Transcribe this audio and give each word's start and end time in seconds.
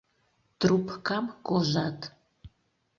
Трупкам 0.59 1.25
«кожат». 1.47 1.99